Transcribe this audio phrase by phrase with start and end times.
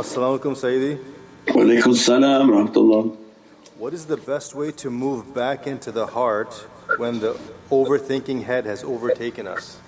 [0.00, 0.98] As-salamu alaykum Sayyidi.
[1.48, 3.14] Walaykum salam rahmatullah.
[3.76, 6.54] What is the best way to move back into the heart
[6.96, 7.38] when the
[7.70, 9.78] overthinking head has overtaken us?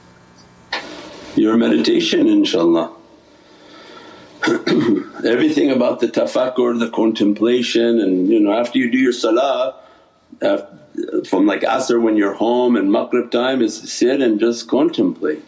[1.34, 2.93] Your meditation inshaAllah.
[5.25, 9.77] Everything about the tafakkur, the contemplation and you know after you do your salah
[11.27, 15.42] from like asr when you're home and maghrib time is sit and just contemplate.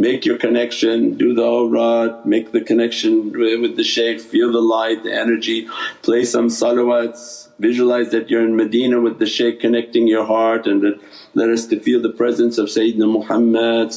[0.00, 5.02] Make your connection, do the awrad, make the connection with the shaykh, feel the light,
[5.02, 5.68] the energy,
[6.00, 10.80] play some salawats, visualize that you're in Medina with the shaykh connecting your heart and
[10.80, 10.98] that
[11.34, 13.94] let us to feel the presence of Sayyidina Muhammad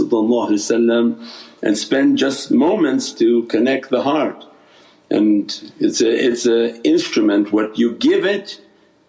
[1.61, 4.43] and spend just moments to connect the heart.
[5.09, 8.59] And it's a it's a instrument, what you give it,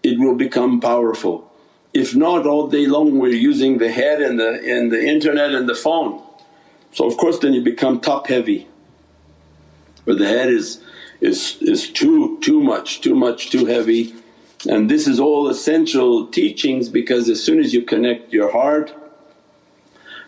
[0.04, 1.50] it will become powerful.
[1.92, 5.68] If not all day long we're using the head and the, and the internet and
[5.68, 6.22] the phone.
[6.94, 8.66] So of course then you become top heavy.
[10.04, 10.82] Where the head is,
[11.20, 14.14] is, is too, too much, too much, too heavy.
[14.68, 18.94] And this is all essential teachings because as soon as you connect your heart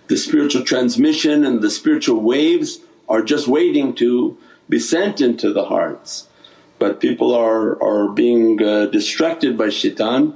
[0.09, 2.78] the spiritual transmission and the spiritual waves
[3.09, 6.28] are just waiting to be sent into the hearts.
[6.78, 10.34] But people are, are being uh, distracted by shaitan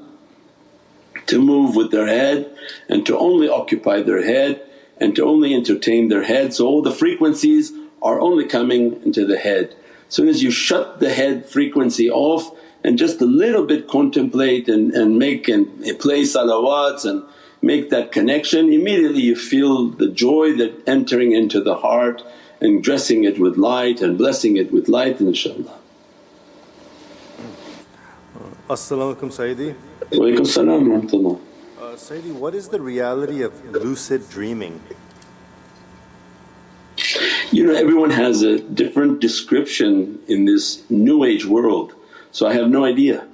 [1.27, 2.57] to move with their head
[2.89, 4.67] and to only occupy their head
[5.01, 6.53] and to only entertain their head.
[6.55, 9.75] So all the frequencies are only coming into the head.
[10.09, 14.69] As soon as you shut the head frequency off and just a little bit contemplate
[14.69, 15.67] and, and make and
[15.99, 17.23] play salawats and
[17.63, 22.23] make that connection, immediately you feel the joy that entering into the heart
[22.61, 25.77] and dressing it with light and blessing it with light inshaAllah.
[28.69, 29.75] As-salamu alaykum Sayyidi.
[30.11, 31.50] Walaykum salam rahmatullah.
[31.97, 34.81] Sayyidi, what is the reality of lucid dreaming?
[37.51, 41.95] You know everyone has a different description in this new age world
[42.33, 43.27] so I have no idea.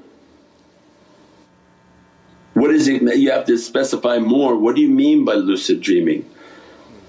[2.54, 6.28] What is it you have to specify more, what do you mean by lucid dreaming?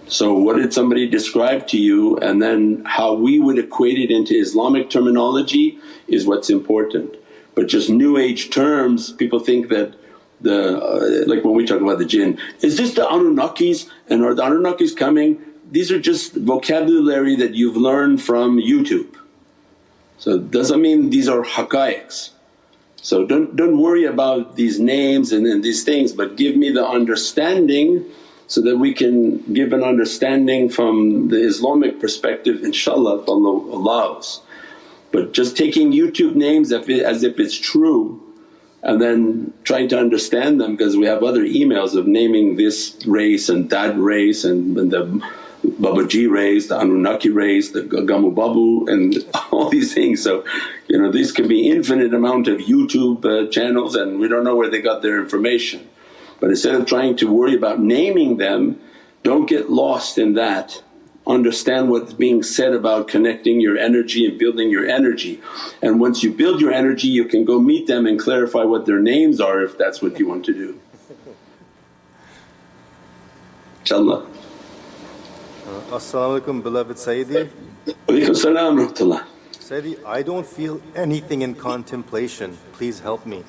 [0.07, 4.33] So what did somebody describe to you and then how we would equate it into
[4.33, 7.15] Islamic terminology is what's important.
[7.55, 9.95] But just new age terms people think that
[10.41, 14.33] the uh, like when we talk about the jinn, is this the Anunnakis and are
[14.33, 15.41] the Anunnakis coming?
[15.69, 19.15] These are just vocabulary that you've learned from YouTube.
[20.17, 22.31] So doesn't mean these are haqqaiqs.
[23.01, 26.85] So don't, don't worry about these names and, and these things but give me the
[26.85, 28.03] understanding
[28.47, 34.41] so that we can give an understanding from the Islamic perspective inshaAllah if Allah allows.
[35.11, 38.26] But just taking YouTube names as if it's true
[38.87, 43.49] and then trying to understand them because we have other emails of naming this race
[43.49, 45.03] and that race and, and the
[45.65, 49.13] Babaji race, the Anunnaki race, the Gamu Babu and
[49.51, 50.23] all these things.
[50.23, 50.45] So
[50.87, 54.55] you know these can be infinite amount of YouTube uh, channels and we don't know
[54.55, 55.89] where they got their information.
[56.39, 58.79] But instead of trying to worry about naming them,
[59.23, 60.81] don't get lost in that.
[61.27, 65.41] Understand what's being said about connecting your energy and building your energy.
[65.81, 68.99] And once you build your energy you can go meet them and clarify what their
[68.99, 70.79] names are if that's what you want to do.
[73.83, 74.25] InshaAllah.
[75.67, 77.49] Uh, As-salamu alaykum beloved Sayyidi.
[78.07, 79.25] Walaykum salam rahmatullah.
[79.53, 83.43] Sayyidi, I don't feel anything in contemplation, please help me.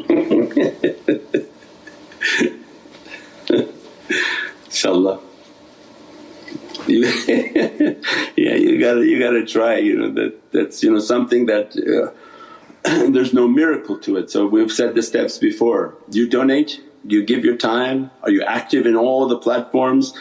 [4.66, 5.20] Inshallah.
[8.36, 9.78] Yeah, you gotta you gotta try.
[9.78, 12.12] You know that that's you know something that uh,
[13.10, 14.30] there's no miracle to it.
[14.30, 15.94] So we've said the steps before.
[16.10, 16.80] Do you donate?
[17.06, 18.10] Do you give your time?
[18.22, 20.14] Are you active in all the platforms?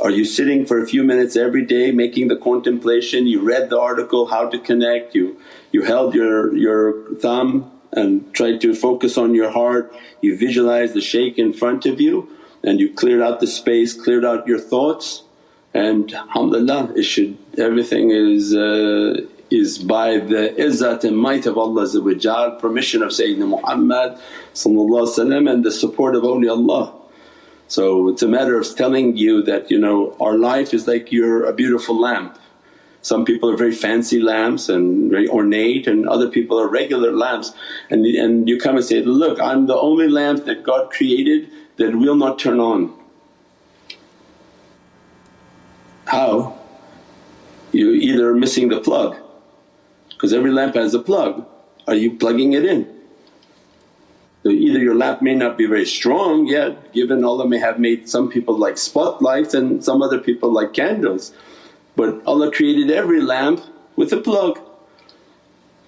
[0.00, 3.26] Are you sitting for a few minutes every day making the contemplation?
[3.26, 5.40] You read the article, how to connect, you,
[5.72, 11.00] you held your, your thumb and tried to focus on your heart, you visualize the
[11.00, 12.28] shaykh in front of you
[12.62, 15.22] and you cleared out the space, cleared out your thoughts
[15.76, 19.20] and alhamdulillah it should everything is uh,
[19.50, 21.86] is by the izzat and might of Allah
[22.58, 24.18] permission of Sayyidina Muhammad
[25.52, 26.92] and the support of awliyaullah.
[27.68, 31.44] So it's a matter of telling you that you know our life is like you're
[31.44, 32.38] a beautiful lamp.
[33.02, 37.52] Some people are very fancy lamps and very ornate and other people are regular lamps
[37.88, 41.94] and, and you come and say, look I'm the only lamp that God created that
[41.94, 42.95] will not turn on.
[46.06, 46.58] How?
[47.72, 49.16] You're either missing the plug
[50.10, 51.46] because every lamp has a plug.
[51.86, 52.96] Are you plugging it in?
[54.42, 58.08] So either your lamp may not be very strong yet given Allah may have made
[58.08, 61.32] some people like spotlights and some other people like candles.
[61.96, 63.64] But Allah created every lamp
[63.96, 64.60] with a plug.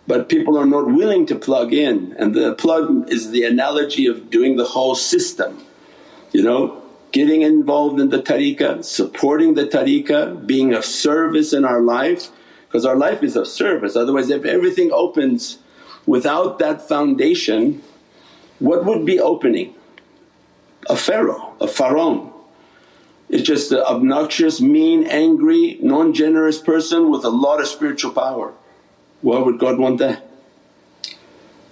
[0.08, 4.28] But people are not willing to plug in and the plug is the analogy of
[4.30, 5.64] doing the whole system.
[6.32, 6.77] You know,
[7.12, 12.28] getting involved in the tariqah, supporting the tariqah, being of service in our life
[12.66, 13.96] because our life is of service.
[13.96, 15.58] Otherwise if everything opens
[16.06, 17.82] without that foundation
[18.58, 19.74] what would be opening?
[20.88, 22.34] A pharaoh, a pharaoh.
[23.28, 28.54] It's just an obnoxious, mean, angry, non-generous person with a lot of spiritual power.
[29.20, 30.26] Why would God want that?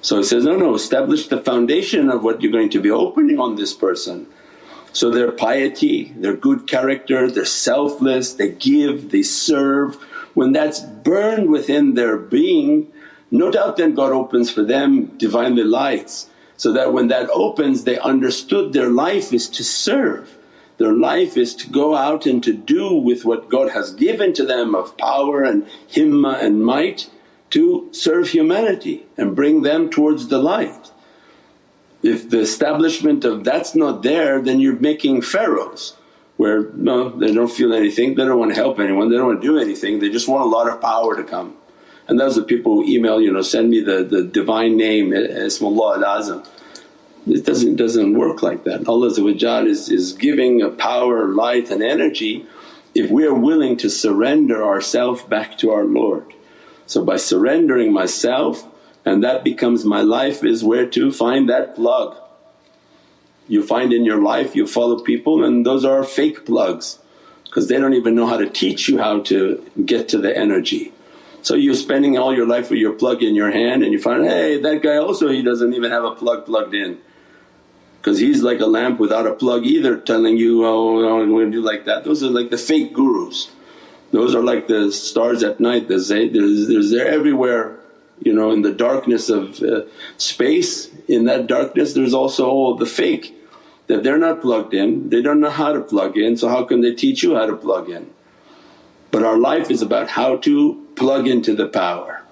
[0.03, 3.41] So he says, no, no, establish the foundation of what you're going to be opening
[3.41, 4.27] on this person.
[4.97, 9.97] So their piety, their good character, they're selfless, they give, they serve.
[10.33, 12.91] When that's burned within their being,
[13.31, 17.99] no doubt then God opens for them Divinely lights so that when that opens they
[17.99, 20.35] understood their life is to serve.
[20.79, 24.47] Their life is to go out and to do with what God has given to
[24.47, 27.11] them of power and himmah and might
[27.51, 30.91] to serve humanity and bring them towards the light.
[32.03, 35.97] If the establishment of that's not there then you're making pharaohs
[36.37, 39.41] where no they don't feel anything, they don't want to help anyone, they don't want
[39.41, 41.57] to do anything, they just want a lot of power to come.
[42.09, 45.17] And those are people who email, you know, send me the, the divine name eh,
[45.17, 46.47] Ismullah al-Azam.
[47.27, 48.87] It doesn't, doesn't work like that.
[48.87, 52.47] Allah is, is giving a power, light and energy
[52.95, 56.33] if we are willing to surrender ourself back to our Lord.
[56.87, 58.67] So by surrendering myself
[59.07, 62.17] and that becomes my life is where to find that plug.
[63.47, 66.99] You find in your life you follow people and those are fake plugs
[67.45, 70.93] because they don't even know how to teach you how to get to the energy.
[71.43, 74.25] So you're spending all your life with your plug in your hand and you find,
[74.25, 76.99] hey that guy also he doesn't even have a plug plugged in
[77.99, 81.53] because he's like a lamp without a plug either telling you, oh, oh I'm going
[81.53, 82.03] to do like that.
[82.03, 83.53] Those are like the fake gurus.
[84.11, 85.99] Those are like the stars at night, the
[86.33, 87.79] there's, they're everywhere
[88.21, 89.83] you know in the darkness of uh,
[90.17, 90.91] space.
[91.09, 93.33] In that darkness there's also all the fake
[93.87, 96.81] that they're not plugged in, they don't know how to plug in so how can
[96.81, 98.11] they teach you how to plug in?
[99.13, 102.23] But our life is about how to plug into the power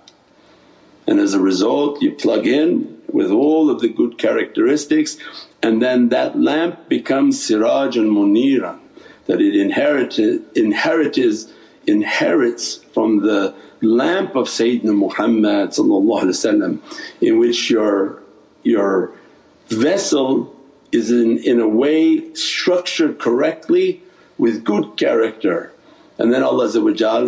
[1.07, 5.17] and as a result you plug in with all of the good characteristics
[5.63, 8.79] and then that lamp becomes siraj and munira
[9.27, 11.53] that it inherited, inherits,
[11.87, 15.77] inherits from the lamp of Sayyidina Muhammad
[17.21, 18.23] in which your,
[18.63, 19.13] your
[19.69, 20.55] vessel
[20.93, 24.03] is in, in a way structured correctly
[24.39, 25.73] with good character
[26.19, 26.69] and then Allah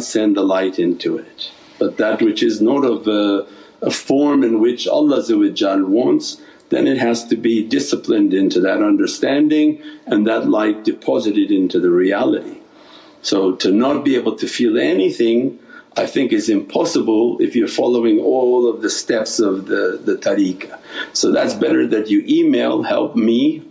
[0.00, 1.50] send the light into it.
[1.78, 3.46] But that which is not of a,
[3.82, 5.22] a form in which Allah
[5.88, 11.78] wants then it has to be disciplined into that understanding and that light deposited into
[11.78, 12.55] the reality.
[13.26, 15.58] So to not be able to feel anything
[15.96, 20.78] I think is impossible if you're following all of the steps of the, the tariqah.
[21.12, 23.64] So that's better that you email, help me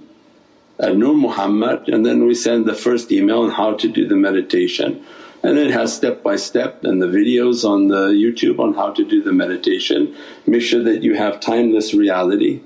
[0.77, 4.05] uh, at Nur Muhammad and then we send the first email on how to do
[4.05, 5.05] the meditation
[5.41, 9.05] and it has step by step and the videos on the YouTube on how to
[9.05, 10.13] do the meditation.
[10.45, 12.59] Make sure that you have timeless reality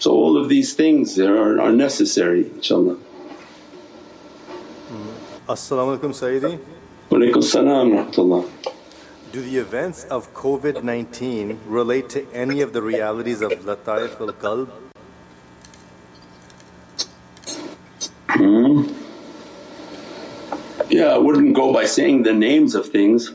[0.00, 2.98] so all of these things are, are necessary inshaAllah.
[5.46, 6.58] As-salamu alaykum Sayyidi.
[7.10, 8.50] Walaykum salam
[9.30, 14.32] Do the events of COVID 19 relate to any of the realities of Lataif al
[14.32, 14.70] Qalb?
[18.30, 18.90] Hmm.
[20.88, 23.32] Yeah, I wouldn't go by saying the names of things,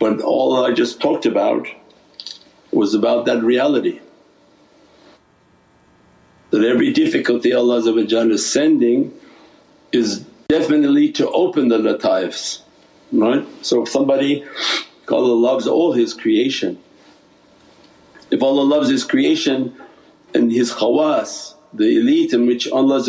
[0.00, 1.68] but all I just talked about
[2.72, 4.00] was about that reality
[6.50, 9.12] that every difficulty Allah is sending
[9.92, 12.60] is definitely to open the lataifs,
[13.12, 13.46] right.
[13.62, 14.44] So if somebody
[15.08, 16.78] Allah loves all His creation,
[18.30, 19.74] if Allah loves His creation
[20.34, 23.02] and His khawas, the elite in which Allah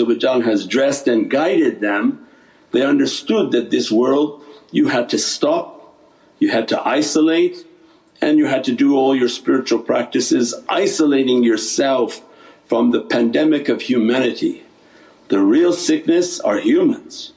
[0.43, 2.27] has dressed and guided them,
[2.71, 5.95] they understood that this world you had to stop,
[6.39, 7.65] you had to isolate
[8.21, 12.21] and you had to do all your spiritual practices isolating yourself
[12.65, 14.63] from the pandemic of humanity.
[15.29, 17.33] The real sickness are humans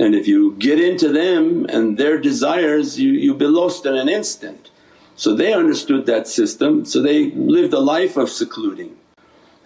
[0.00, 4.08] and if you get into them and their desires you, you'll be lost in an
[4.08, 4.70] instant.
[5.14, 8.96] So they understood that system so they lived a life of secluding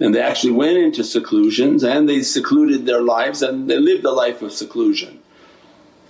[0.00, 4.10] and they actually went into seclusions and they secluded their lives and they lived a
[4.10, 5.20] life of seclusion.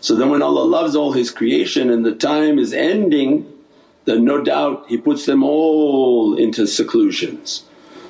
[0.01, 3.51] So then when Allah loves all His creation and the time is ending
[4.07, 7.65] then no doubt He puts them all into seclusions.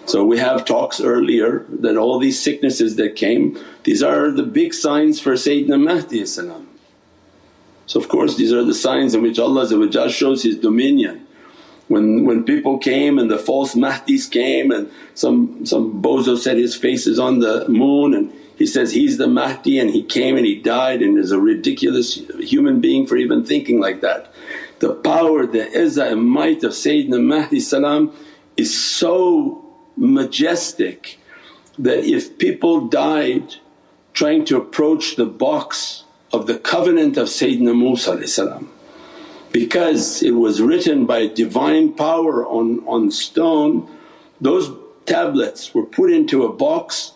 [0.06, 4.74] So we have talks earlier that all these sicknesses that came these are the big
[4.74, 10.42] signs for Sayyidina Mahdi So of course these are the signs in which Allah shows
[10.42, 11.26] His dominion.
[11.88, 16.74] When, when people came and the false Mahdis came and some, some bozo said his
[16.74, 20.46] face is on the moon and he says he's the Mahdi and he came and
[20.46, 24.32] he died and is a ridiculous human being for even thinking like that.
[24.78, 27.58] The power, the izzah and might of Sayyidina Mahdi
[28.56, 29.63] is so
[29.96, 31.18] majestic
[31.78, 33.56] that if people died
[34.12, 38.60] trying to approach the box of the covenant of Sayyidina Musa
[39.52, 43.88] because it was written by divine power on, on stone,
[44.40, 44.70] those
[45.06, 47.12] tablets were put into a box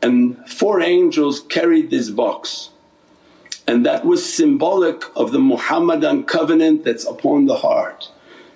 [0.00, 2.70] and four angels carried this box.
[3.66, 8.08] And that was symbolic of the Muhammadan covenant that's upon the heart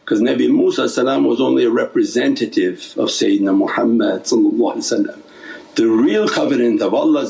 [0.06, 0.82] because Nabi Musa
[1.20, 4.24] was only a representative of Sayyidina Muhammad
[5.74, 7.28] The real covenant of Allah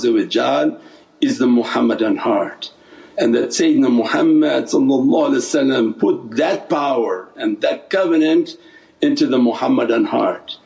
[1.23, 2.71] is the Muhammadan heart.
[3.17, 8.59] And that Sayyidina Muhammad put that power and that covenant
[9.01, 10.59] into the Muhammadan heart.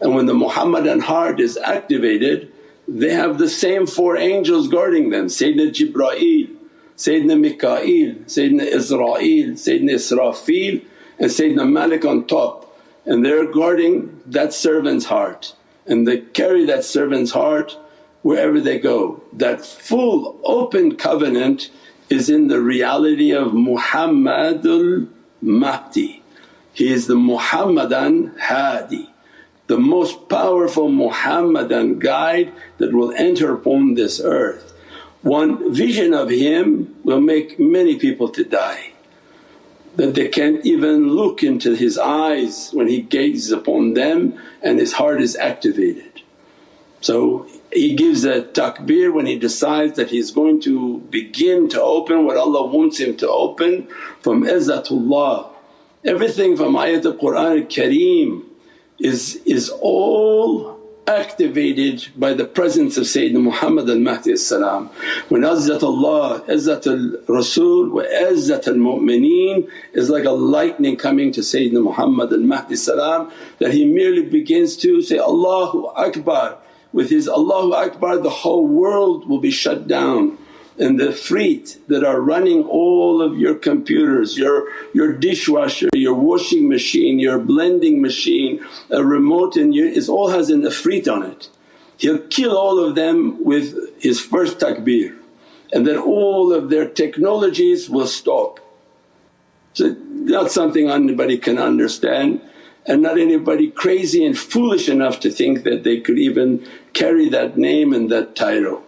[0.00, 2.50] And when the Muhammadan heart is activated
[2.88, 5.26] they have the same four angels guarding them.
[5.26, 6.48] Sayyidina Jibreel,
[6.96, 10.86] Sayyidina Mikaeel, Sayyidina Izrail, Sayyidina Israfil
[11.18, 15.54] and Sayyidina Malik on top and they're guarding that servant's heart
[15.86, 17.76] and they carry that servant's heart
[18.22, 19.22] wherever they go.
[19.32, 21.70] That full open covenant
[22.10, 25.08] is in the reality of Muhammadul
[25.40, 26.22] Mahdi.
[26.72, 29.10] He is the Muhammadan Hadi,
[29.66, 34.74] the most powerful Muhammadan guide that will enter upon this earth.
[35.22, 38.92] One vision of him will make many people to die
[39.98, 44.92] that they can't even look into his eyes when he gazes upon them and his
[44.92, 46.22] heart is activated.
[47.00, 52.24] So he gives a takbir when he decides that he's going to begin to open
[52.24, 53.88] what Allah wants him to open
[54.20, 55.50] from izzatullah.
[56.04, 58.44] Everything from ayat al-Qur'an al-Kareem
[59.00, 60.77] is, is all
[61.08, 64.32] activated by the presence of Sayyidina Muhammad al-Mahdi
[65.30, 71.82] When Izzat Allah, Izzat al-Rasul wa Izzat al-Mu'mineen is like a lightning coming to Sayyidina
[71.82, 72.76] Muhammad al-Mahdi
[73.58, 76.58] that he merely begins to say, Allahu Akbar.
[76.92, 80.38] With his Allahu Akbar the whole world will be shut down
[80.78, 86.68] and the fleet that are running all of your computers, your, your dishwasher, your washing
[86.68, 91.48] machine, your blending machine, a remote and you, it all has an ifrit on it.
[91.96, 95.16] He'll kill all of them with his first takbir
[95.72, 98.60] and then all of their technologies will stop.
[99.74, 102.40] So not something anybody can understand
[102.86, 107.58] and not anybody crazy and foolish enough to think that they could even carry that
[107.58, 108.82] name and that title.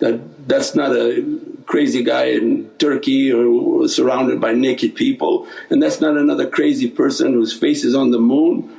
[0.00, 6.00] That that's not a crazy guy in Turkey or surrounded by naked people and that's
[6.00, 8.74] not another crazy person whose face is on the moon.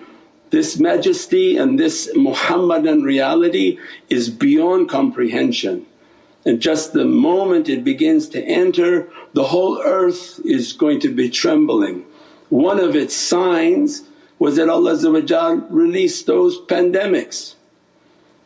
[0.49, 3.77] This majesty and this Muhammadan reality
[4.09, 5.85] is beyond comprehension
[6.43, 11.29] and just the moment it begins to enter the whole earth is going to be
[11.29, 12.03] trembling.
[12.49, 14.01] One of its signs
[14.39, 14.95] was that Allah
[15.69, 17.53] released those pandemics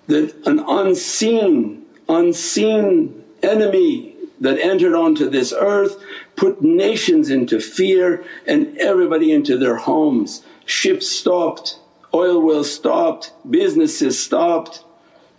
[0.07, 6.01] that an unseen unseen enemy that entered onto this earth
[6.35, 10.43] put nations into fear and everybody into their homes.
[10.65, 11.79] Ships stopped,
[12.13, 14.83] oil wells stopped, businesses stopped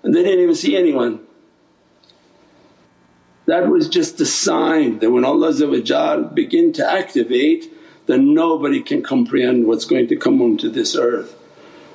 [0.02, 1.20] and they didn't even see anyone.
[3.46, 5.52] That was just a sign that when Allah
[6.34, 7.70] begin to activate
[8.06, 11.34] then nobody can comprehend what's going to come onto this earth.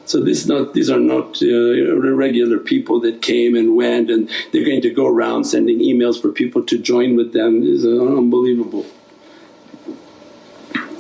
[0.10, 4.66] So this not, these are not uh, regular people that came and went and they're
[4.66, 7.62] going to go around sending emails for people to join with them.
[7.62, 8.88] Is unbelievable.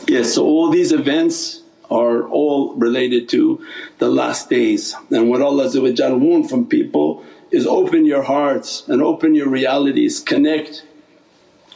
[0.07, 3.65] Yes, so all these events are all related to
[3.97, 4.93] the last days.
[5.09, 10.85] And what Allah want from people is open your hearts and open your realities, connect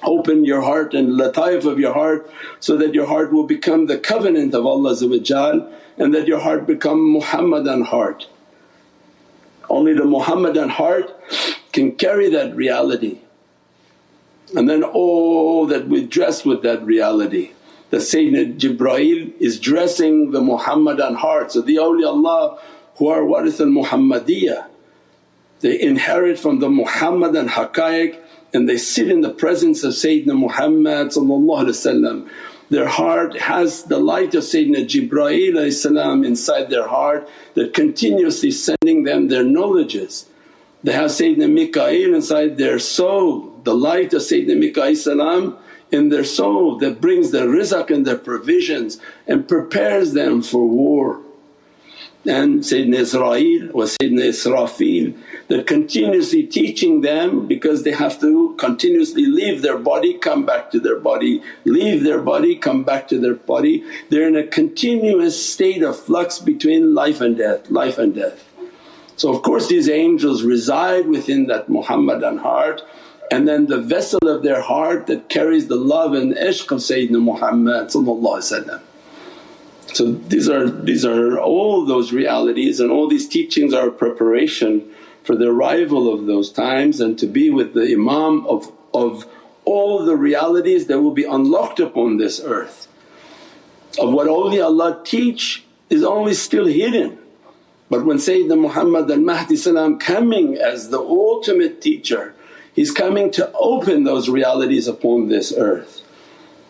[0.04, 3.98] open your heart and lataif of your heart so that your heart will become the
[3.98, 4.96] covenant of Allah
[5.98, 8.28] and that your heart become Muhammadan heart.
[9.70, 11.12] Only the Muhammadan heart
[11.72, 13.20] can carry that reality
[14.56, 17.52] and then all that we dress with that reality.
[17.90, 21.52] The Sayyidina Jibreel is dressing the Muhammadan heart.
[21.52, 22.60] So the awliyaullah
[22.98, 24.68] who are warith al Muhammadiyah
[25.62, 28.20] they inherit from the Muhammadan haqqaiq
[28.54, 31.14] and they sit in the presence of Sayyidina Muhammad
[32.70, 39.28] their heart has the light of Sayyidina Jibreel inside their heart that continuously sending them
[39.28, 40.26] their knowledges.
[40.84, 45.58] They have Sayyidina Mikaeel inside their soul, the light of Sayyidina Mikaeel
[45.92, 51.23] in their soul that brings their rizq and their provisions and prepares them for war.
[52.26, 55.18] And Sayyidina Izrail was Sayyidina Israfil.
[55.50, 60.80] They're continuously teaching them because they have to continuously leave their body, come back to
[60.80, 63.84] their body, leave their body, come back to their body.
[64.10, 68.50] They're in a continuous state of flux between life and death, life and death.
[69.18, 72.84] So of course these angels reside within that Muhammadan heart
[73.32, 77.22] and then the vessel of their heart that carries the love and ishq of Sayyidina
[77.22, 77.90] Muhammad
[79.94, 84.92] So these are, these are all those realities and all these teachings are preparation
[85.24, 89.26] for the arrival of those times and to be with the Imam of, of
[89.66, 92.88] all the realities that will be unlocked upon this earth.
[94.00, 97.20] Of what awliyaullah teach is only still hidden.
[97.90, 99.58] But when Sayyidina Muhammad al-Mahdi
[100.00, 102.34] coming as the ultimate teacher,
[102.74, 106.03] he's coming to open those realities upon this earth.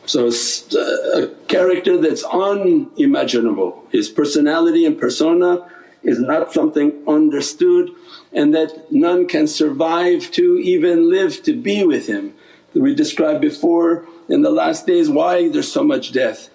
[0.06, 5.70] So uh, a character that's unimaginable, his personality and persona
[6.04, 7.90] is not something understood
[8.34, 12.34] and that none can survive to even live to be with him.
[12.74, 16.50] We described before in the last days why there's so much death.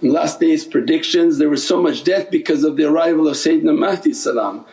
[0.00, 3.76] In last days predictions there was so much death because of the arrival of Sayyidina
[3.76, 4.64] Mahdi salam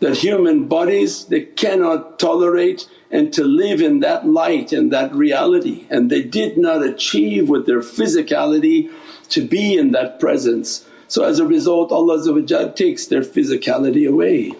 [0.00, 5.86] that human bodies they cannot tolerate and to live in that light and that reality
[5.90, 8.90] and they did not achieve with their physicality
[9.30, 10.86] to be in that presence.
[11.08, 12.22] So as a result Allah
[12.74, 14.52] takes their physicality away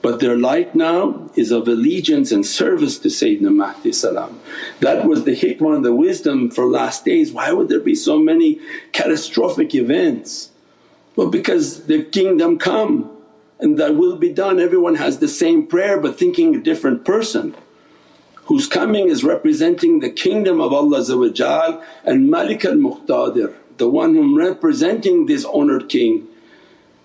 [0.00, 4.40] but their light now is of allegiance and service to Sayyidina Mahdi salam.
[4.80, 7.32] That was the hikmah and the wisdom for last days.
[7.32, 8.60] Why would there be so many
[8.92, 10.50] catastrophic events?
[11.16, 13.10] Well because the kingdom come
[13.58, 14.60] and that will be done.
[14.60, 17.54] Everyone has the same prayer but thinking a different person.
[18.48, 21.02] Whose coming is representing the kingdom of Allah
[22.04, 26.26] and Malik al-Muqtadir, the one whom representing this honoured king.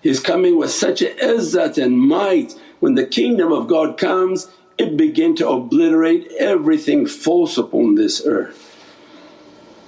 [0.00, 4.96] His coming with such a izzat and might when the kingdom of God comes it
[4.96, 8.70] begin to obliterate everything false upon this earth.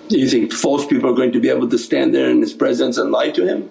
[0.08, 2.52] Do you think false people are going to be able to stand there in His
[2.52, 3.70] presence and lie to Him?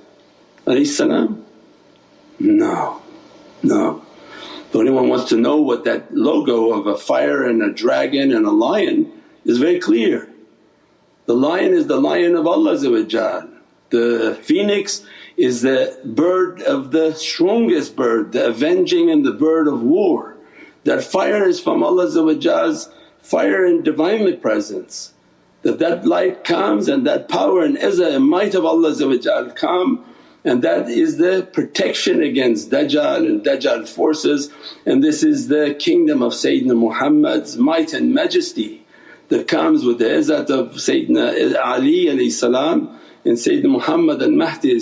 [2.39, 3.01] No,
[3.63, 4.04] no.
[4.75, 8.45] If anyone wants to know what that logo of a fire and a dragon and
[8.45, 9.09] a lion
[9.45, 10.29] is very clear.
[11.27, 12.75] The lion is the lion of Allah
[13.89, 15.05] the phoenix
[15.37, 20.35] is the bird of the strongest bird, the avenging and the bird of war.
[20.83, 22.89] That fire is from Allah's
[23.21, 25.13] fire and Divinely presence.
[25.61, 28.93] That that light comes and that power and izzah and might of Allah
[29.55, 30.03] come
[30.45, 34.51] and that is the protection against Dajjal and Dajjal forces
[34.85, 38.85] and this is the kingdom of Sayyidina Muhammad's might and majesty
[39.29, 44.79] that comes with the izzat of Sayyidina Ali in Sayyidina Muhammad al Mahdi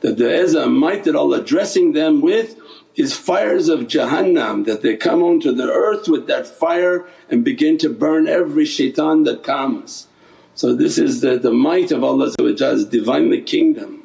[0.00, 2.56] that the izzah might that Allah dressing them with
[2.96, 7.76] is fires of Jahannam that they come onto the earth with that fire and begin
[7.78, 10.08] to burn every shaitan that comes.
[10.54, 13.95] So this is the, the might of Allah's Divinely kingdom.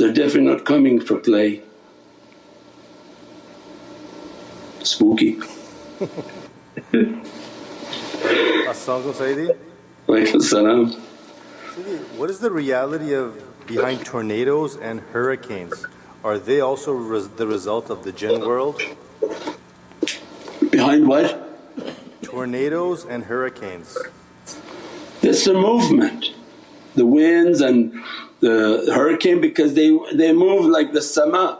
[0.00, 1.60] They're definitely not coming for play.
[4.82, 5.36] Spooky.
[8.70, 9.54] As-salamu Sayyidi.
[10.08, 10.92] Walaykum salam.
[12.16, 15.84] What is the reality of behind tornadoes and hurricanes?
[16.24, 18.80] Are they also res- the result of the jinn world?
[20.70, 21.28] Behind what?
[22.22, 23.98] Tornadoes and hurricanes.
[25.20, 26.32] It's a movement.
[26.94, 28.02] The winds and
[28.40, 31.58] the hurricane because they, they move like the sama.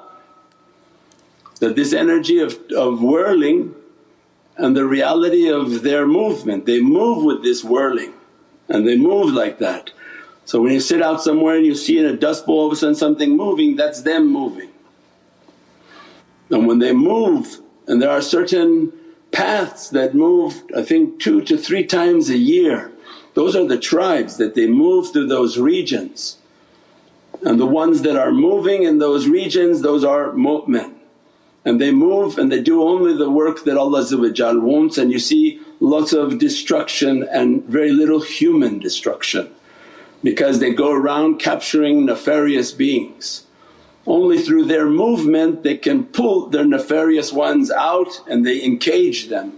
[1.60, 3.74] That this energy of, of whirling
[4.56, 8.14] and the reality of their movement, they move with this whirling
[8.68, 9.90] and they move like that.
[10.46, 12.72] So when you sit out somewhere and you see in a dust bowl all of
[12.72, 14.70] a sudden something moving that's them moving.
[16.50, 18.92] And when they move and there are certain
[19.32, 22.90] paths that move I think two to three times a year,
[23.34, 26.39] those are the tribes that they move through those regions.
[27.42, 31.00] And the ones that are moving in those regions those are mu'min
[31.64, 34.06] and they move and they do only the work that Allah
[34.60, 39.50] wants and you see lots of destruction and very little human destruction
[40.22, 43.46] because they go around capturing nefarious beings.
[44.06, 49.52] Only through their movement they can pull their nefarious ones out and they encage them.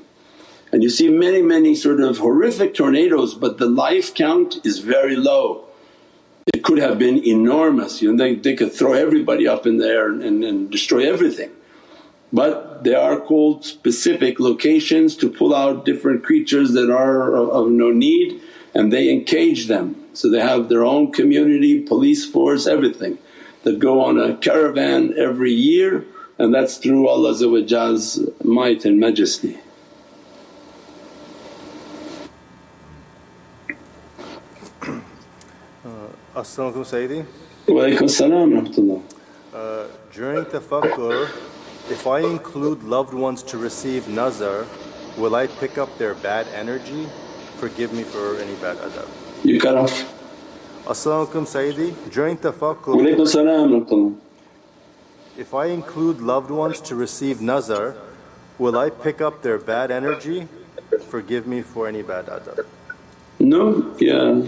[0.72, 5.14] And you see many, many sort of horrific tornadoes but the life count is very
[5.14, 5.64] low.
[6.46, 10.08] It could have been enormous, you know, they, they could throw everybody up in there
[10.08, 11.50] and, and destroy everything.
[12.32, 17.90] but they are called specific locations to pull out different creatures that are of no
[17.90, 18.40] need
[18.74, 19.96] and they engage them.
[20.14, 23.18] So they have their own community, police force, everything
[23.64, 26.04] that go on a caravan every year
[26.38, 29.58] and that's through Allah's might and majesty.
[36.42, 37.24] As-salamu Sayyidi.
[37.68, 38.66] Wa salam
[39.54, 41.30] uh, During tafakkur,
[41.88, 44.66] if I include loved ones to receive nazar,
[45.16, 47.06] will I pick up their bad energy?
[47.58, 49.06] Forgive me for any bad adab.
[49.44, 49.94] You cut off.
[50.84, 51.94] Assalamu alaikum Sayyidi.
[52.10, 54.18] During tafakkur, salam
[55.38, 57.94] if I include loved ones to receive nazar,
[58.58, 60.48] will I pick up their bad energy?
[61.06, 62.66] Forgive me for any bad adab.
[63.38, 64.42] No, yeah.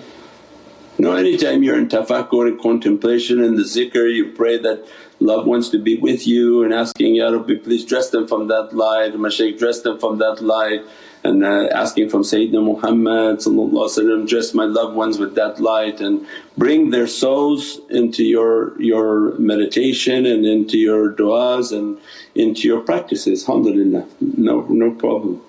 [0.96, 4.86] No, anytime you're in tafakkur and contemplation and the zikr, you pray that
[5.18, 8.72] loved ones to be with you and asking, Ya Rabbi please dress them from that
[8.72, 10.82] light, Mashaykh dress them from that light
[11.24, 16.26] and uh, asking from Sayyidina Muhammad dress my loved ones with that light and
[16.56, 21.98] bring their souls into your, your meditation and into your du'as and
[22.36, 25.40] into your practices, alhamdulillah, no, no problem.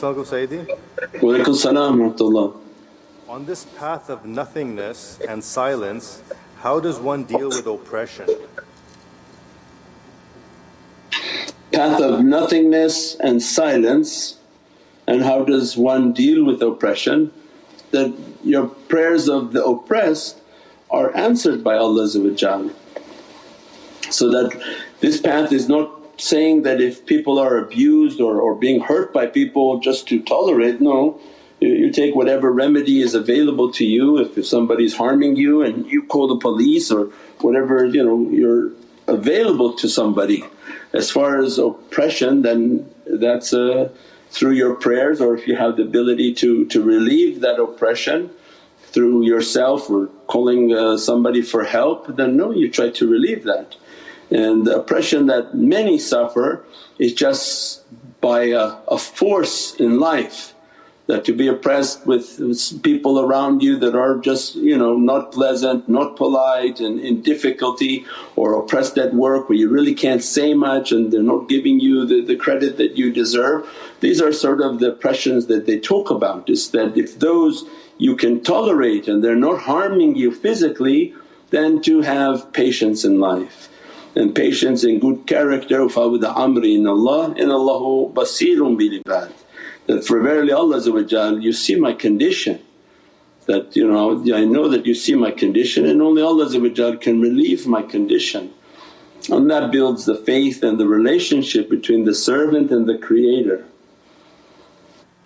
[0.00, 0.68] Sayyidi.
[1.22, 2.00] Wa salam
[3.28, 6.22] On this path of nothingness and silence
[6.66, 8.26] how does one deal with oppression?
[11.72, 14.38] Path of nothingness and silence
[15.06, 17.30] and how does one deal with oppression?
[17.92, 20.40] That your prayers of the oppressed
[20.90, 22.18] are answered by Allah So
[24.30, 24.60] that
[25.00, 29.26] this path is not saying that if people are abused or, or being hurt by
[29.26, 31.20] people just to tolerate, no
[31.60, 36.02] you take whatever remedy is available to you if, if somebody's harming you and you
[36.02, 37.06] call the police or
[37.40, 38.72] whatever you know you're
[39.06, 40.44] available to somebody.
[40.92, 43.88] As far as oppression then that's uh,
[44.30, 48.30] through your prayers or if you have the ability to, to relieve that oppression
[48.82, 53.76] through yourself or calling uh, somebody for help then no you try to relieve that.
[54.30, 56.64] And the oppression that many suffer
[56.98, 57.84] is just
[58.20, 60.54] by a, a force in life
[61.06, 65.88] that to be oppressed with people around you that are just you know not pleasant,
[65.88, 70.90] not polite and in difficulty or oppressed at work where you really can't say much
[70.92, 73.68] and they're not giving you the, the credit that you deserve.
[74.00, 77.64] These are sort of the oppressions that they talk about is that if those
[77.98, 81.14] you can tolerate and they're not harming you physically
[81.50, 83.68] then to have patience in life
[84.15, 89.31] and patience and good character, فَوْدَ amri in Allah in Allahu basirun bil ibad
[89.87, 90.79] that for verily Allah
[91.39, 92.59] you see my condition
[93.47, 97.67] that you know I know that you see my condition and only Allah can relieve
[97.67, 98.53] my condition.
[99.29, 103.65] And that builds the faith and the relationship between the servant and the creator.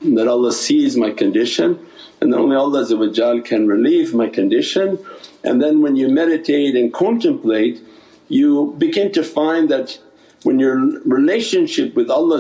[0.01, 1.79] That Allah sees my condition
[2.21, 4.99] and only Allah can relieve my condition
[5.43, 7.81] and then when you meditate and contemplate
[8.30, 9.98] you begin to find that
[10.44, 12.38] when your relationship with Allah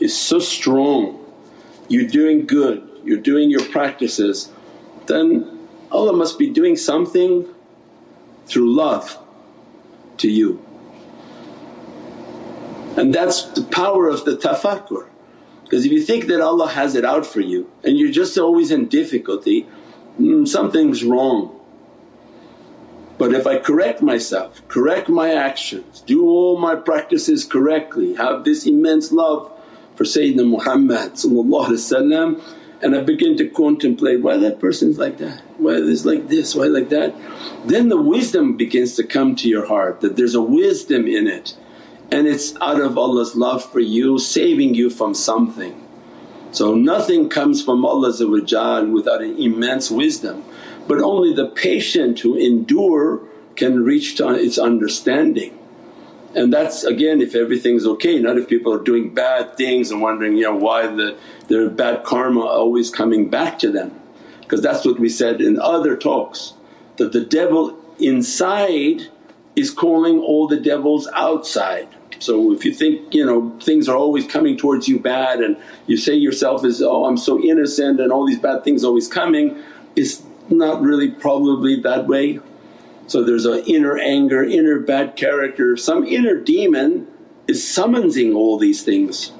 [0.00, 1.24] is so strong,
[1.88, 4.50] you're doing good, you're doing your practices,
[5.06, 7.46] then Allah must be doing something
[8.46, 9.18] through love
[10.18, 10.64] to you.
[12.96, 15.06] And that's the power of the tafakkur.
[15.62, 18.70] Because if you think that Allah has it out for you and you're just always
[18.70, 19.66] in difficulty,
[20.18, 21.55] mm, something's wrong.
[23.18, 28.66] But if I correct myself, correct my actions, do all my practices correctly, have this
[28.66, 29.50] immense love
[29.94, 31.16] for Sayyidina Muhammad
[32.82, 36.66] and I begin to contemplate, why that person's like that, why this like this, why
[36.66, 37.14] like that.
[37.64, 41.56] Then the wisdom begins to come to your heart that there's a wisdom in it
[42.12, 45.82] and it's out of Allah's love for you saving you from something.
[46.52, 48.12] So nothing comes from Allah
[48.92, 50.44] without an immense wisdom
[50.86, 53.20] but only the patient who endure
[53.56, 55.58] can reach to its understanding.
[56.34, 60.36] And that's again if everything's okay, not if people are doing bad things and wondering
[60.36, 61.16] you know why the,
[61.48, 63.98] their bad karma always coming back to them.
[64.40, 66.52] Because that's what we said in other talks
[66.98, 69.08] that the devil inside
[69.56, 71.88] is calling all the devils outside.
[72.18, 75.96] So if you think you know things are always coming towards you bad and you
[75.96, 79.62] say yourself is, oh I'm so innocent and all these bad things always coming,
[79.96, 82.40] is not really probably that way.
[83.06, 87.06] So there's an inner anger, inner bad character, some inner demon
[87.46, 89.32] is summoning all these things.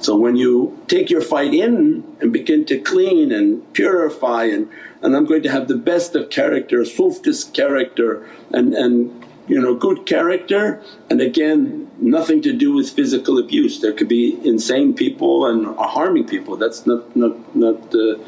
[0.00, 4.68] So when you take your fight in and begin to clean and purify and,
[5.02, 9.74] and I'm going to have the best of character, softest character and, and you know
[9.74, 13.80] good character and again nothing to do with physical abuse.
[13.80, 18.18] There could be insane people and harming people, that's not, not, not uh,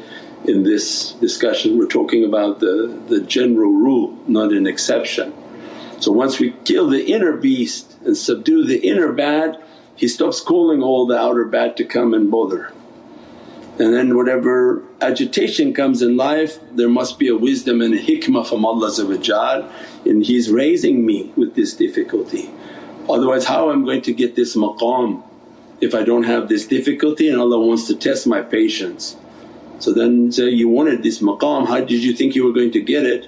[0.45, 1.77] in this discussion.
[1.77, 5.33] We're talking about the, the general rule not an exception.
[5.99, 9.61] So once we kill the inner beast and subdue the inner bad
[9.95, 12.73] he stops calling all the outer bad to come and bother.
[13.79, 18.47] And then whatever agitation comes in life there must be a wisdom and a hikmah
[18.47, 19.69] from Allah
[20.05, 22.51] and He's raising me with this difficulty.
[23.09, 25.23] Otherwise how am I going to get this maqam
[25.81, 29.17] if I don't have this difficulty and Allah wants to test my patience.
[29.83, 32.81] So then say, you wanted this maqam, how did you think you were going to
[32.81, 33.27] get it?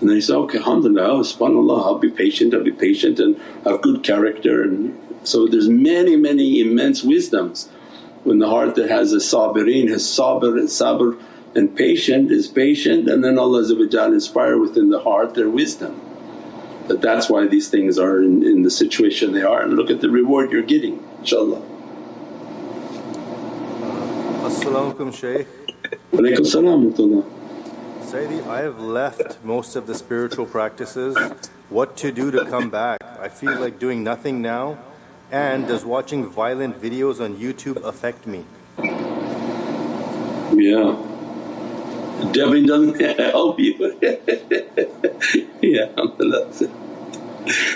[0.00, 3.82] And then say, okay alhamdulillah, oh, subhanAllah I'll be patient, I'll be patient and have
[3.82, 7.68] good character and so there's many many immense wisdoms
[8.22, 11.20] when the heart that has a sabireen has sabr and sabr
[11.54, 13.62] and patient is patient and then Allah
[14.10, 16.00] inspire within the heart their wisdom.
[16.88, 20.00] But that's why these things are in, in the situation they are and look at
[20.00, 21.62] the reward you're getting inshaAllah.
[24.46, 25.63] As-salaamu alaykum Shaykh.
[26.44, 31.16] Salam Sayyidi, I have left most of the spiritual practices.
[31.68, 33.02] What to do to come back?
[33.20, 34.78] I feel like doing nothing now
[35.30, 38.44] and does watching violent videos on YouTube affect me?
[40.52, 40.96] Yeah.
[42.32, 43.98] Definitely doesn't help you.
[45.60, 45.88] yeah,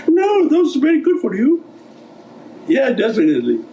[0.09, 1.65] no, those are very good for you.
[2.69, 3.65] Yeah, definitely.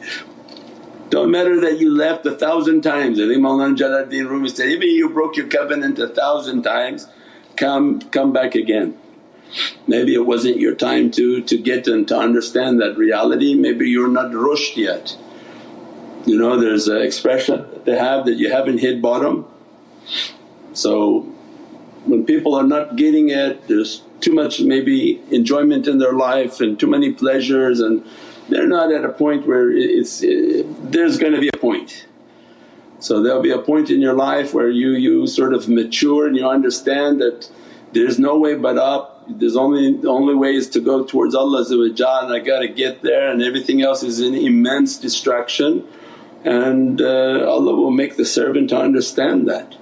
[1.15, 3.21] Don't matter that you left a thousand times.
[3.21, 7.07] I think Mawlana Jalaluddin Rumi said, even you broke your covenant a thousand times,
[7.55, 8.97] come come back again.
[9.87, 14.09] Maybe it wasn't your time to, to get and to understand that reality, maybe you're
[14.09, 15.15] not rushed yet.
[16.25, 19.45] You know there's an expression that they have that you haven't hit bottom.
[20.73, 21.21] So
[22.03, 26.77] when people are not getting it, there's too much maybe enjoyment in their life and
[26.77, 28.05] too many pleasures and
[28.49, 32.07] they're not at a point where it's it, there's going to be a point.
[32.99, 36.35] So there'll be a point in your life where you, you sort of mature and
[36.35, 37.49] you understand that
[37.91, 41.65] there's no way but up there's only the only way is to go towards Allah
[41.69, 45.87] and I gotta get there and everything else is an immense distraction
[46.43, 49.75] and uh, Allah will make the servant to understand that.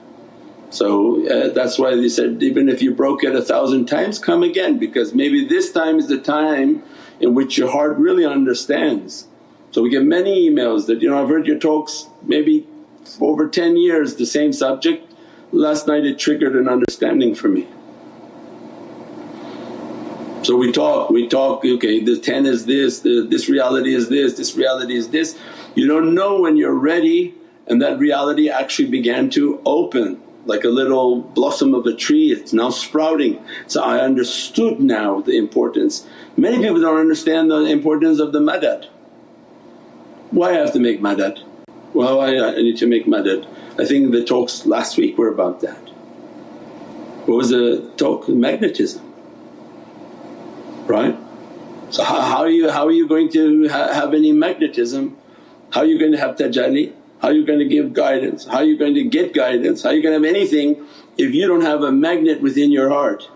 [0.69, 4.43] So uh, that's why they said, even if you broke it a thousand times come
[4.43, 6.83] again because maybe this time is the time
[7.23, 9.27] in which your heart really understands.
[9.71, 12.67] So we get many emails that, you know I've heard your talks maybe
[13.21, 15.09] over 10 years the same subject,
[15.53, 17.65] last night it triggered an understanding for me.
[20.43, 24.35] So we talk, we talk, okay the 10 is this, the, this reality is this,
[24.35, 25.39] this reality is this.
[25.75, 27.35] You don't know when you're ready
[27.67, 32.53] and that reality actually began to open like a little blossom of a tree, it's
[32.53, 33.43] now sprouting.
[33.67, 36.05] So I understood now the importance.
[36.35, 38.87] Many people don't understand the importance of the madad.
[40.31, 41.43] Why I have to make madad?
[41.93, 43.47] Well I, I need to make madad.
[43.79, 45.89] I think the talks last week were about that.
[47.25, 48.27] What was the talk?
[48.27, 49.13] Magnetism
[50.87, 51.17] right?
[51.89, 55.17] So how, how, are you how are you going to ha have any magnetism?
[55.71, 56.93] How are you going to have tajalli?
[57.23, 58.45] How are you going to give guidance?
[58.45, 59.81] How are you going to get guidance?
[59.81, 60.85] How are you going to have anything
[61.17, 63.29] if you don't have a magnet within your heart?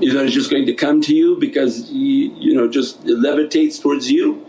[0.00, 4.08] Either it's just going to come to you because you, you know just levitates towards
[4.08, 4.46] you.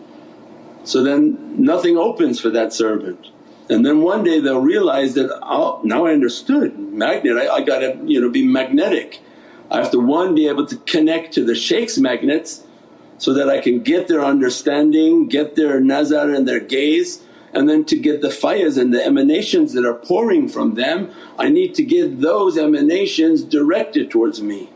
[0.83, 3.25] So then nothing opens for that servant.
[3.71, 7.97] And then one day they'll realize that, oh now I understood magnet, I, I gotta
[8.05, 9.19] you know be magnetic.
[9.71, 12.66] I have to one be able to connect to the shaykh's magnets
[13.17, 17.86] so that I can get their understanding, get their nazar and their gaze and then
[17.86, 21.84] to get the fayaz and the emanations that are pouring from them I need to
[21.84, 24.69] get those emanations directed towards me.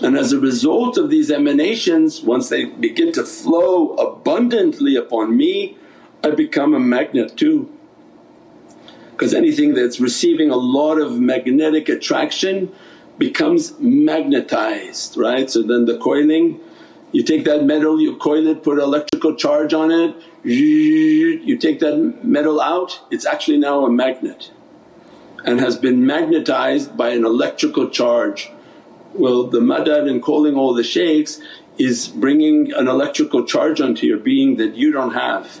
[0.00, 5.76] And as a result of these emanations once they begin to flow abundantly upon me
[6.22, 7.70] I become a magnet too.
[9.10, 12.72] Because anything that's receiving a lot of magnetic attraction
[13.18, 15.48] becomes magnetized right.
[15.48, 16.60] So then the coiling,
[17.14, 21.78] you take that metal, you coil it, put an electrical charge on it, you take
[21.78, 24.50] that metal out, it's actually now a magnet
[25.44, 28.50] and has been magnetized by an electrical charge.
[29.12, 31.40] Well the madad and calling all the shaykhs
[31.78, 35.60] is bringing an electrical charge onto your being that you don't have.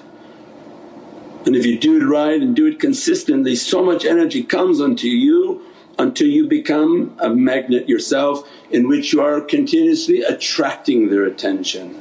[1.46, 5.06] And if you do it right and do it consistently so much energy comes onto
[5.06, 5.62] you
[5.98, 12.00] until you become a magnet yourself in which you are continuously attracting their attention.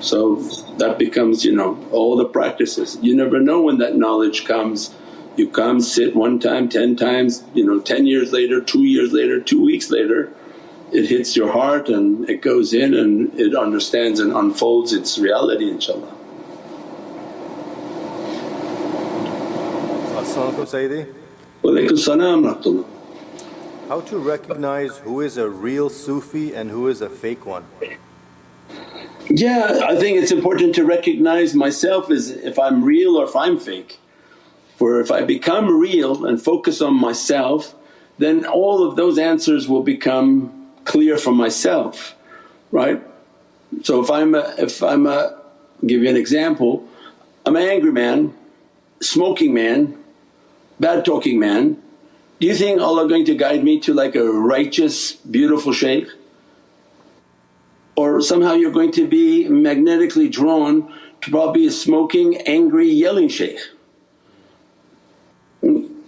[0.00, 0.36] So
[0.78, 2.98] that becomes you know all the practices.
[3.00, 4.94] You never know when that knowledge comes.
[5.36, 9.40] You come sit one time, ten times, you know 10 years later, 2 years later,
[9.40, 10.32] 2 weeks later
[10.92, 15.70] it hits your heart and it goes in and it understands and unfolds its reality
[15.70, 16.12] inshaAllah.
[20.16, 21.25] As-salamu
[21.66, 21.88] Sayyidi.
[21.88, 22.84] Walaykum salam rahmatullah.
[23.88, 27.64] How to recognize who is a real Sufi and who is a fake one?
[29.28, 33.58] Yeah, I think it's important to recognize myself as if I'm real or if I'm
[33.58, 33.98] fake.
[34.76, 37.74] For if I become real and focus on myself
[38.18, 42.14] then all of those answers will become clear for myself,
[42.70, 43.02] right?
[43.82, 45.38] So if I'm a, if I'm a,
[45.86, 46.88] give you an example,
[47.44, 48.34] I'm an angry man,
[49.00, 50.02] smoking man,
[50.78, 51.82] bad talking man,
[52.40, 56.08] do you think Allah going to guide me to like a righteous beautiful shaykh?
[57.96, 63.58] Or somehow you're going to be magnetically drawn to probably a smoking, angry, yelling shaykh.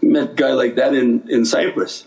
[0.02, 2.07] Met guy like that in, in Cyprus.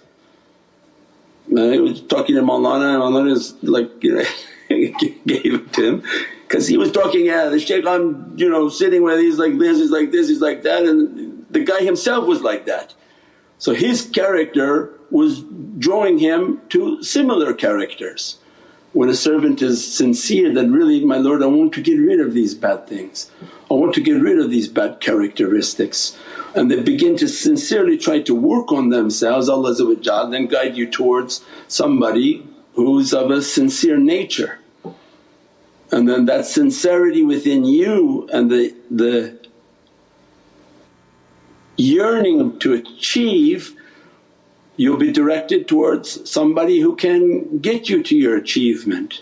[1.47, 4.24] He was talking to Maulana and Maulana is like you know,
[4.69, 6.04] gave it to him
[6.47, 9.80] because he was talking, yeah the shaykh I'm you know sitting with he's like this,
[9.80, 12.94] he's like this, he's like that and the guy himself was like that.
[13.58, 15.44] So his character was
[15.78, 18.38] drawing him to similar characters.
[18.94, 22.34] When a servant is sincere that really, my Lord I want to get rid of
[22.34, 23.32] these bad things,
[23.70, 26.18] I want to get rid of these bad characteristics
[26.56, 31.44] and they begin to sincerely try to work on themselves Allah then guide you towards
[31.68, 34.60] somebody who's of a sincere nature.
[35.92, 39.40] And then that sincerity within you and the, the
[41.82, 43.76] yearning to achieve
[44.78, 49.22] you'll be directed towards somebody who can get you to your achievement.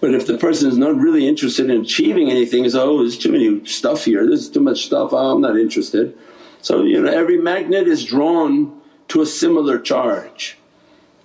[0.00, 3.32] But if the person is not really interested in achieving anything, is oh there's too
[3.32, 6.16] many stuff here, there's too much stuff, oh, I'm not interested.
[6.62, 10.56] So you know every magnet is drawn to a similar charge.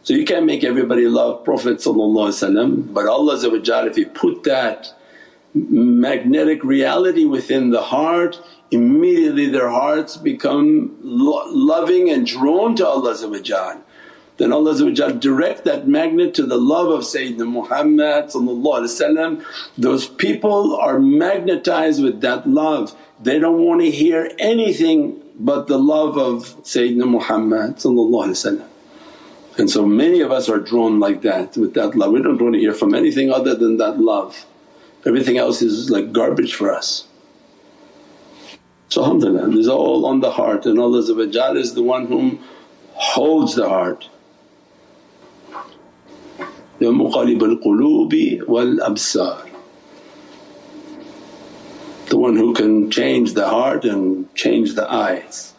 [0.04, 3.38] So you can't make everybody love Prophet but Allah
[3.88, 4.93] if He put that
[5.54, 13.16] magnetic reality within the heart immediately their hearts become lo- loving and drawn to Allah
[14.38, 14.74] then Allah
[15.13, 18.32] direct that magnet to the love of Sayyidina Muhammad
[19.78, 22.96] those people are magnetized with that love.
[23.22, 27.78] They don't want to hear anything but the love of Sayyidina Muhammad
[29.56, 32.12] and so many of us are drawn like that with that love.
[32.12, 34.48] We don't want to hear from anything other than that love.
[35.06, 37.08] Everything else is like garbage for us.
[38.89, 42.39] So alhamdulillah this is all on the heart and Allah is the one whom
[42.94, 44.10] holds the heart.
[46.80, 49.50] Ya muqallib al-qulubi wal-absar
[52.13, 55.53] the one who can change the heart and change the eyes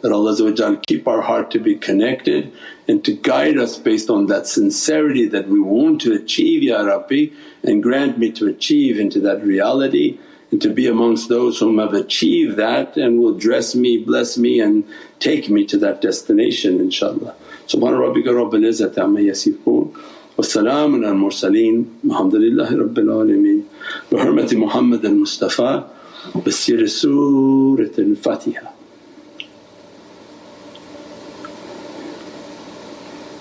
[0.00, 2.52] that Allah keep our heart to be connected
[2.86, 7.26] and to guide us based on that sincerity that we want to achieve, Ya Rabbi,
[7.64, 10.18] and grant me to achieve into that reality
[10.50, 14.60] and to be amongst those whom have achieved that and will dress me, bless me
[14.60, 14.84] and
[15.18, 17.34] take me to that destination inshaAllah.
[17.66, 23.64] Subhana rabbika rabbil izzati amma yasifoon wa salaamun al mursaleen walhamdulillahi rabbil alameen
[24.10, 25.90] bi hurmati Muhammad al Mustafa
[26.34, 28.77] bi siri Surat al Fatiha.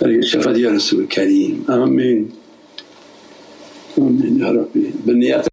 [0.02, 1.66] الشفا ديال الرسول الكريم.
[1.70, 2.30] آمين.
[3.98, 4.92] آمين يا ربي.
[5.06, 5.47] بالنيات